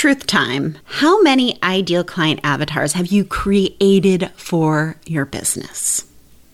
[0.00, 0.78] Truth time.
[0.84, 6.09] How many ideal client avatars have you created for your business?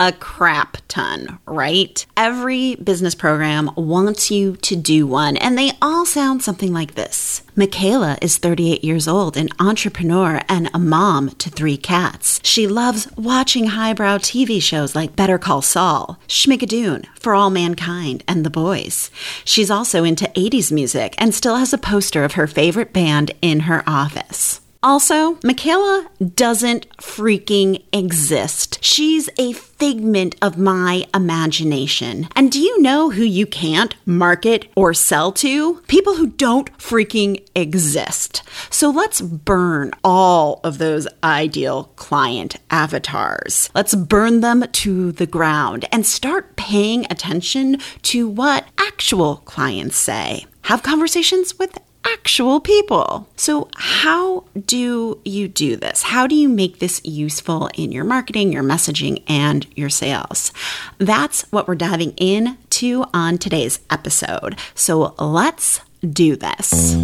[0.00, 2.06] A crap ton, right?
[2.16, 7.42] Every business program wants you to do one, and they all sound something like this.
[7.56, 12.40] Michaela is 38 years old, an entrepreneur, and a mom to three cats.
[12.44, 18.44] She loves watching highbrow TV shows like Better Call Saul, Schmigadoon, For All Mankind, and
[18.44, 19.10] The Boys.
[19.44, 23.60] She's also into 80s music and still has a poster of her favorite band in
[23.60, 24.60] her office.
[24.80, 28.78] Also, Michaela doesn't freaking exist.
[28.80, 32.28] She's a figment of my imagination.
[32.36, 35.80] And do you know who you can't market or sell to?
[35.88, 38.44] People who don't freaking exist.
[38.70, 43.70] So let's burn all of those ideal client avatars.
[43.74, 50.46] Let's burn them to the ground and start paying attention to what actual clients say.
[50.62, 51.78] Have conversations with
[52.12, 53.28] actual people.
[53.36, 56.02] So, how do you do this?
[56.02, 60.52] How do you make this useful in your marketing, your messaging, and your sales?
[60.98, 64.58] That's what we're diving into on today's episode.
[64.74, 66.94] So, let's do this.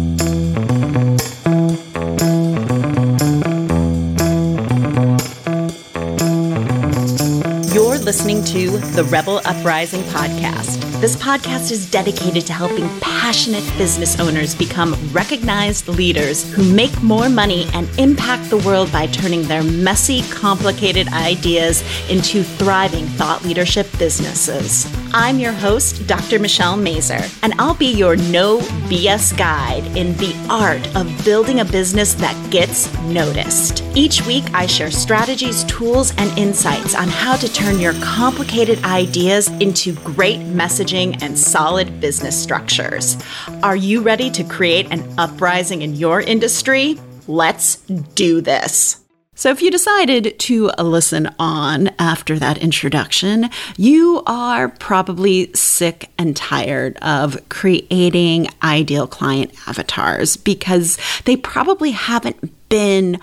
[8.15, 10.79] Listening to the Rebel Uprising podcast.
[11.01, 17.27] This podcast is dedicated to helping passionate business owners become recognized leaders who make more
[17.27, 23.85] money and impact the world by turning their messy, complicated ideas into thriving thought leadership
[23.99, 24.85] businesses.
[25.13, 26.39] I'm your host, Dr.
[26.39, 31.65] Michelle Mazur, and I'll be your no BS guide in the art of building a
[31.65, 33.83] business that gets noticed.
[33.95, 39.47] Each week, I share strategies, tools, and insights on how to turn your complicated ideas
[39.61, 43.17] into great messaging and solid business structures.
[43.63, 46.99] Are you ready to create an uprising in your industry?
[47.27, 47.77] Let's
[48.15, 49.04] do this.
[49.37, 56.35] So, if you decided to listen on after that introduction, you are probably sick and
[56.35, 63.19] tired of creating ideal client avatars because they probably haven't been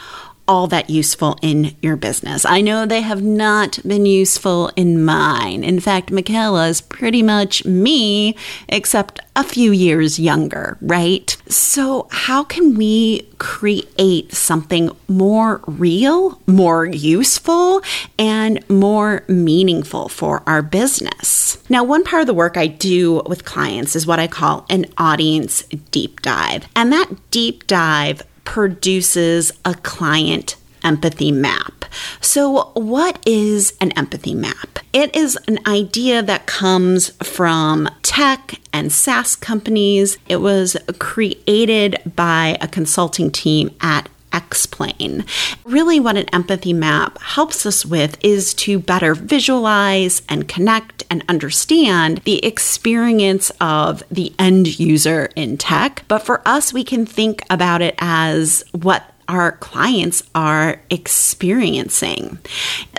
[0.49, 2.45] all that useful in your business.
[2.45, 5.63] I know they have not been useful in mine.
[5.65, 8.37] In fact, Michaela is pretty much me,
[8.69, 11.37] except a few years younger, right?
[11.49, 17.83] So, how can we create something more real, more useful,
[18.19, 21.59] and more meaningful for our business?
[21.69, 24.87] Now, one part of the work I do with clients is what I call an
[24.99, 26.67] audience deep dive.
[26.77, 31.85] And that deep dive produces a client empathy map.
[32.21, 34.79] So, what is an empathy map?
[34.93, 40.19] It is an idea that comes from tech and SaaS companies.
[40.29, 45.25] It was created by a consulting team at XPLANE.
[45.65, 51.25] Really, what an empathy map helps us with is to better visualize and connect and
[51.29, 56.05] understand the experience of the end user in tech.
[56.09, 62.39] But for us, we can think about it as what our clients are experiencing.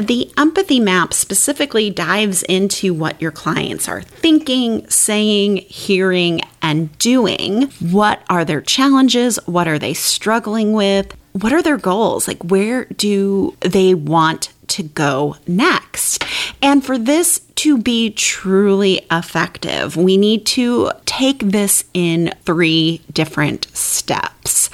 [0.02, 7.70] The empathy map specifically dives into what your clients are thinking, saying, hearing, and doing.
[7.80, 9.38] What are their challenges?
[9.46, 11.16] What are they struggling with?
[11.34, 12.28] What are their goals?
[12.28, 16.26] Like, where do they want to go next?
[16.64, 23.66] And for this to be truly effective, we need to take this in three different
[23.76, 24.72] steps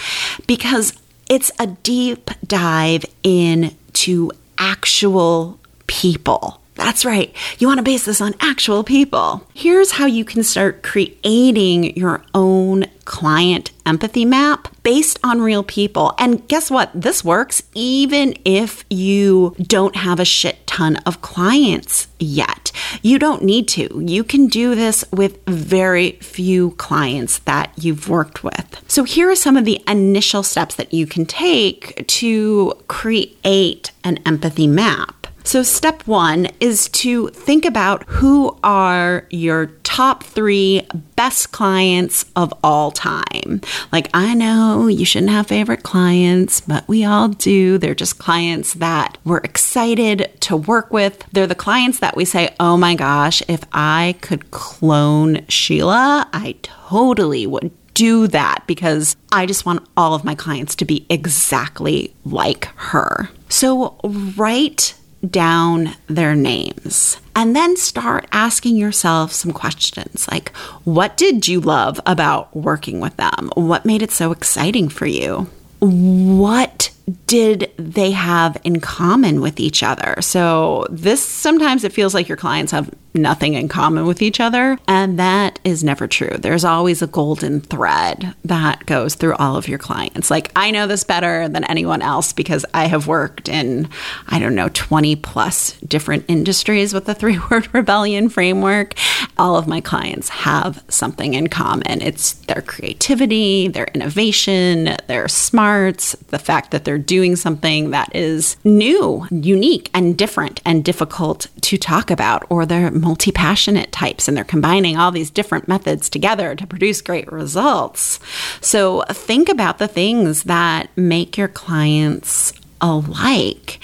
[0.47, 0.93] because
[1.29, 6.59] it's a deep dive into actual people.
[6.75, 7.33] That's right.
[7.59, 9.45] You want to base this on actual people.
[9.53, 16.15] Here's how you can start creating your own client empathy map based on real people.
[16.17, 16.89] And guess what?
[16.95, 22.71] This works even if you don't have a shit ton of clients yet.
[23.03, 24.01] You don't need to.
[24.03, 28.83] You can do this with very few clients that you've worked with.
[28.87, 34.17] So, here are some of the initial steps that you can take to create an
[34.25, 35.27] empathy map.
[35.43, 39.67] So, step one is to think about who are your
[39.99, 40.81] top three
[41.17, 43.59] best clients of all time.
[43.91, 47.77] Like, I know you shouldn't have favorite clients, but we all do.
[47.77, 51.21] They're just clients that we're excited to work with.
[51.33, 56.55] They're the clients that we say, oh my gosh, if I could clone Sheila, I
[56.61, 62.15] totally would do that because I just want all of my clients to be exactly
[62.23, 63.29] like her.
[63.49, 63.99] So,
[64.37, 64.95] write
[65.29, 70.53] down their names And then start asking yourself some questions like,
[70.83, 73.49] what did you love about working with them?
[73.55, 75.47] What made it so exciting for you?
[75.79, 76.91] What
[77.27, 80.15] did they have in common with each other?
[80.21, 84.77] So, this sometimes it feels like your clients have nothing in common with each other,
[84.87, 86.35] and that is never true.
[86.37, 90.29] There's always a golden thread that goes through all of your clients.
[90.29, 93.89] Like, I know this better than anyone else because I have worked in,
[94.27, 98.93] I don't know, 20 plus different industries with the three word rebellion framework.
[99.37, 106.13] All of my clients have something in common it's their creativity, their innovation, their smarts,
[106.29, 111.77] the fact that they're doing something that is new, unique, and different and difficult to
[111.77, 116.55] talk about, or they're multi passionate types and they're combining all these different methods together
[116.55, 118.19] to produce great results.
[118.61, 123.79] So think about the things that make your clients alike.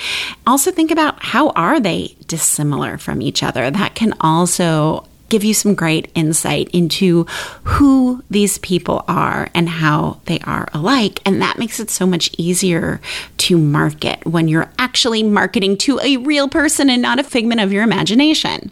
[0.47, 3.69] Also think about how are they dissimilar from each other.
[3.69, 7.25] That can also give you some great insight into
[7.65, 11.19] who these people are and how they are alike.
[11.25, 13.01] And that makes it so much easier
[13.39, 17.73] to market when you're actually marketing to a real person and not a figment of
[17.73, 18.71] your imagination.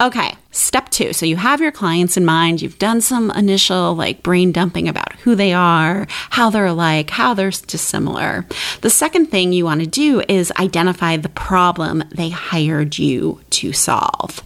[0.00, 1.12] Okay, step two.
[1.12, 5.12] So you have your clients in mind, you've done some initial like brain dumping about
[5.16, 8.46] who they are, how they're alike, how they're dissimilar.
[8.82, 13.72] The second thing you want to do is identify the problem they hired you to
[13.72, 14.42] solve.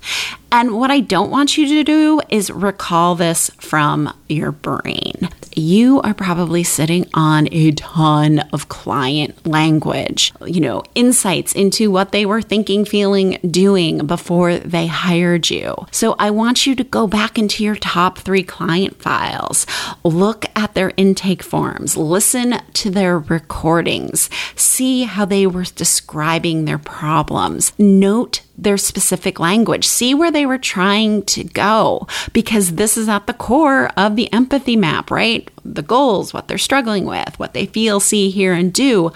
[0.51, 5.29] And what I don't want you to do is recall this from your brain.
[5.59, 12.13] You are probably sitting on a ton of client language, you know, insights into what
[12.13, 15.75] they were thinking, feeling, doing before they hired you.
[15.93, 19.67] So I want you to go back into your top three client files,
[20.05, 26.77] look at their intake forms, listen to their recordings, see how they were describing their
[26.77, 29.87] problems, note their specific language.
[29.87, 34.33] See where they were trying to go because this is at the core of the
[34.33, 35.49] empathy map, right?
[35.65, 39.13] The goals, what they're struggling with, what they feel, see, hear, and do.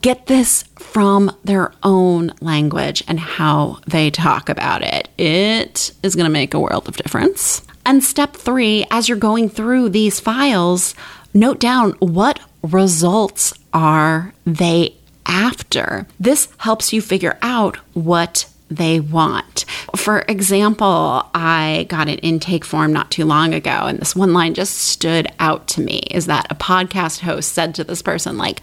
[0.00, 5.08] Get this from their own language and how they talk about it.
[5.18, 7.62] It is going to make a world of difference.
[7.84, 10.94] And step three, as you're going through these files,
[11.34, 16.06] note down what results are they after.
[16.18, 19.64] This helps you figure out what they want.
[19.94, 24.54] For example, I got an intake form not too long ago, and this one line
[24.54, 28.60] just stood out to me is that a podcast host said to this person, like,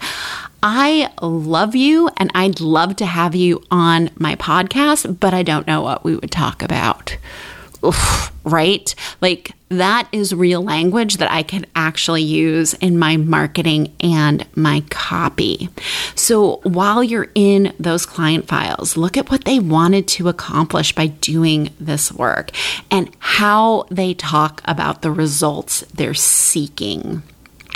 [0.62, 5.66] I love you and I'd love to have you on my podcast, but I don't
[5.66, 7.16] know what we would talk about.
[7.84, 8.94] Oof, right?
[9.20, 14.82] Like that is real language that I can actually use in my marketing and my
[14.90, 15.68] copy.
[16.14, 21.08] So while you're in those client files, look at what they wanted to accomplish by
[21.08, 22.50] doing this work
[22.90, 27.22] and how they talk about the results they're seeking.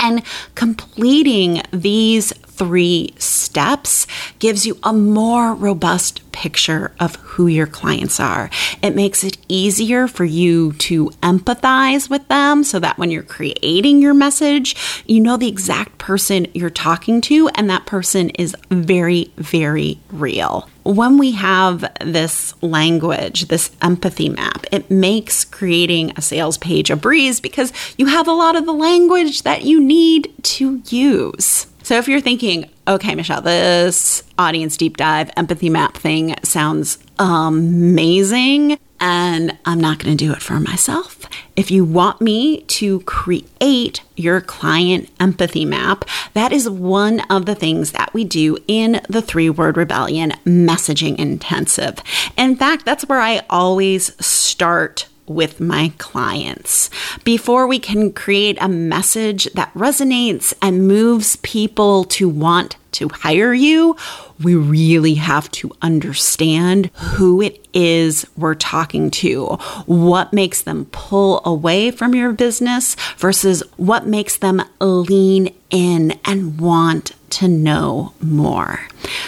[0.01, 0.23] And
[0.55, 4.05] completing these three steps
[4.37, 8.49] gives you a more robust picture of who your clients are.
[8.81, 14.01] It makes it easier for you to empathize with them so that when you're creating
[14.01, 14.75] your message,
[15.05, 20.69] you know the exact person you're talking to, and that person is very, very real.
[20.83, 26.95] When we have this language, this empathy map, it makes creating a sales page a
[26.95, 31.67] breeze because you have a lot of the language that you need to use.
[31.89, 38.77] So if you're thinking, okay, Michelle, this audience deep dive empathy map thing sounds amazing,
[38.99, 41.27] and I'm not going to do it for myself.
[41.55, 47.55] If you want me to create your client empathy map, that is one of the
[47.55, 52.03] things that we do in the three word rebellion messaging intensive.
[52.37, 56.89] In fact, that's where I always start with my clients.
[57.23, 63.53] Before we can create a message that resonates and moves people to want to hire
[63.53, 63.95] you,
[64.41, 69.45] we really have to understand who it is we're talking to,
[69.85, 76.59] what makes them pull away from your business versus what makes them lean in and
[76.59, 78.79] want to know more.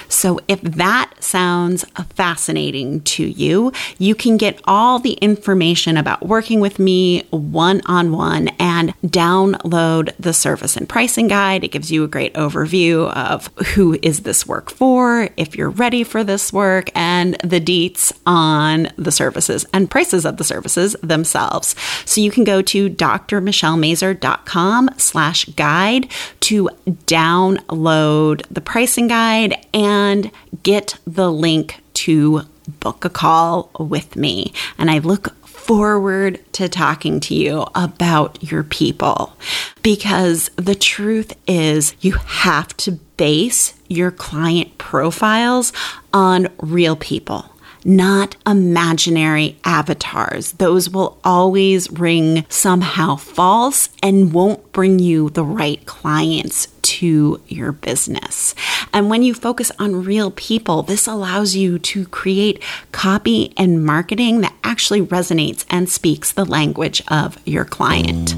[0.09, 6.59] So, if that sounds fascinating to you, you can get all the information about working
[6.59, 11.63] with me one on one and download the service and pricing guide.
[11.63, 16.03] It gives you a great overview of who is this work for, if you're ready
[16.03, 21.75] for this work, and the deets on the services and prices of the services themselves.
[22.05, 26.69] So, you can go to drmichellemazur.com slash guide to
[27.05, 30.31] download the pricing guide and
[30.63, 32.41] get the link to
[32.79, 34.53] book a call with me.
[34.77, 35.35] And I look
[35.71, 39.31] forward to talking to you about your people
[39.81, 45.71] because the truth is you have to base your client profiles
[46.13, 47.45] on real people
[47.83, 50.51] not imaginary avatars.
[50.51, 56.67] Those will always ring somehow false and won't bring you the right clients
[57.01, 58.53] to your business.
[58.93, 64.41] And when you focus on real people, this allows you to create copy and marketing
[64.41, 68.35] that actually resonates and speaks the language of your client.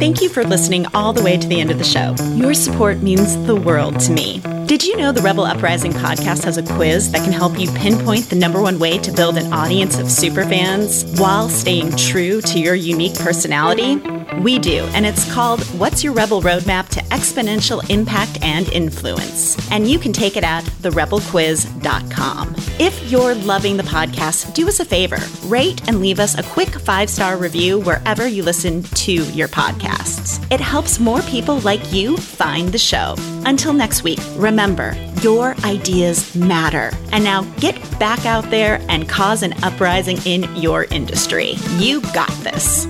[0.00, 2.16] Thank you for listening all the way to the end of the show.
[2.34, 4.40] Your support means the world to me.
[4.66, 8.28] Did you know the Rebel Uprising podcast has a quiz that can help you pinpoint
[8.28, 12.74] the number one way to build an audience of superfans while staying true to your
[12.74, 14.17] unique personality?
[14.36, 19.56] We do, and it's called What's Your Rebel Roadmap to Exponential Impact and Influence?
[19.70, 22.54] And you can take it at therebelquiz.com.
[22.78, 26.68] If you're loving the podcast, do us a favor rate and leave us a quick
[26.68, 30.44] five star review wherever you listen to your podcasts.
[30.52, 33.16] It helps more people like you find the show.
[33.44, 36.92] Until next week, remember your ideas matter.
[37.12, 41.54] And now get back out there and cause an uprising in your industry.
[41.78, 42.86] You got this.